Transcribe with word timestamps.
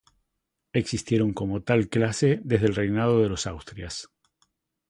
Existieron 0.73 1.31
como 1.31 1.61
tal 1.61 1.87
clase 1.87 2.39
desde 2.43 2.65
el 2.65 2.73
reinado 2.75 3.21
de 3.21 3.29
los 3.29 3.45
Austrias. 3.45 4.09